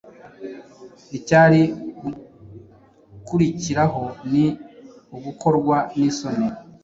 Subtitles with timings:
[1.17, 1.61] Icyari
[3.11, 4.45] gukurikiraho ni
[5.15, 6.47] ugukorwa n’isoni